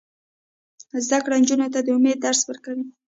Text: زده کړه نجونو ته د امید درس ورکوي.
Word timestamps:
زده 1.05 1.19
کړه 1.23 1.35
نجونو 1.41 1.67
ته 1.73 1.79
د 1.81 1.87
امید 1.97 2.17
درس 2.25 2.41
ورکوي. 2.45 2.85